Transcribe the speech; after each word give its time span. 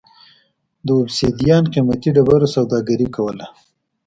د 0.85 0.87
اوبسیدیان 0.97 1.63
قېمتي 1.73 2.09
ډبرو 2.15 2.47
سوداګري 2.55 3.07
کوله. 3.15 3.45